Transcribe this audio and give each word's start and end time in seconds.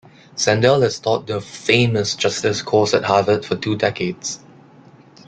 Sandel 0.35 0.81
has 0.81 0.97
taught 0.99 1.27
the 1.27 1.39
famous 1.39 2.15
"Justice" 2.15 2.63
course 2.63 2.95
at 2.95 3.03
Harvard 3.03 3.45
for 3.45 3.55
two 3.55 3.75
decades. 3.75 4.39